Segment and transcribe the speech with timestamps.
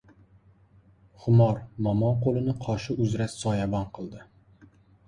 [1.25, 4.29] Xumor momo qo‘lini qoshi uzra soyabon qildi.